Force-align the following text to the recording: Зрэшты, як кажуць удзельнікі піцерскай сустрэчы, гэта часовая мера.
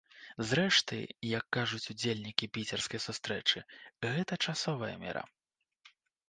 Зрэшты, 0.51 0.97
як 1.37 1.45
кажуць 1.57 1.89
удзельнікі 1.93 2.49
піцерскай 2.55 3.03
сустрэчы, 3.05 3.63
гэта 4.07 4.33
часовая 4.49 4.91
мера. 5.05 5.23